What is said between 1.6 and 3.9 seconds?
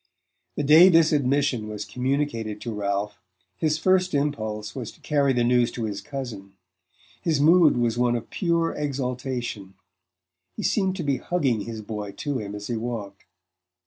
was communicated to Ralph his